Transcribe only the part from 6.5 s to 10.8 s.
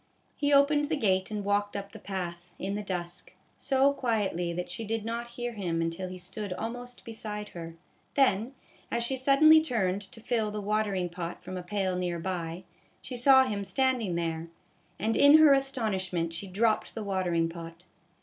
almost beside her; then, as she suddenly turned to fill the